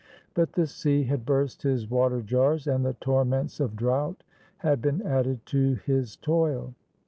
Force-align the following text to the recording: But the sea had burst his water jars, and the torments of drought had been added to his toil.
But 0.33 0.53
the 0.53 0.65
sea 0.65 1.03
had 1.03 1.27
burst 1.27 1.61
his 1.61 1.87
water 1.87 2.23
jars, 2.23 2.65
and 2.65 2.83
the 2.83 2.95
torments 2.95 3.59
of 3.59 3.75
drought 3.75 4.23
had 4.57 4.81
been 4.81 5.03
added 5.05 5.45
to 5.53 5.75
his 5.75 6.15
toil. 6.15 6.73